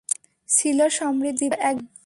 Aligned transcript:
ছিল 0.49 0.79
সমৃদ্ধ 0.91 1.41
এক 1.61 1.75
জীবন! 1.75 1.85